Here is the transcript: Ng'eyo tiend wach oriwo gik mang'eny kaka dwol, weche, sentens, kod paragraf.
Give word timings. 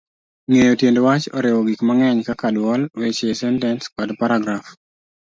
Ng'eyo 0.49 0.73
tiend 0.79 0.97
wach 1.05 1.25
oriwo 1.37 1.59
gik 1.67 1.81
mang'eny 1.87 2.19
kaka 2.27 2.47
dwol, 2.55 2.81
weche, 2.99 3.29
sentens, 3.41 3.83
kod 3.95 4.09
paragraf. 4.21 4.65